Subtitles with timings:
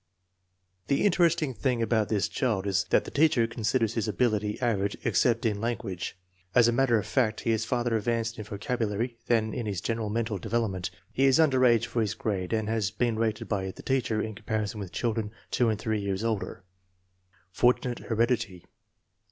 [0.87, 5.45] The interesting thing about this child is that the teacher considers his ability" average, except
[5.45, 6.17] in lan guage."
[6.55, 10.09] As a matter of fact, he is farther advanced in vocabulary than in his general
[10.09, 10.89] mental development.
[11.13, 14.33] He is under age for his grade, and has been rated by the teacher in
[14.33, 16.63] comparison with children two and three years older.
[17.51, 18.65] Fortunate heredity.